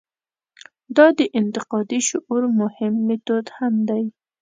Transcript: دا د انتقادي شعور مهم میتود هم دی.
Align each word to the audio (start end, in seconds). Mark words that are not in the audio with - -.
دا 0.97 1.07
د 1.17 1.19
انتقادي 1.39 1.99
شعور 2.09 2.43
مهم 2.61 2.93
میتود 3.07 3.45
هم 3.57 3.73
دی. 3.89 4.03